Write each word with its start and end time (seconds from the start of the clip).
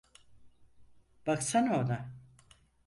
Baksana 1.27 1.79
ona. 1.81 2.13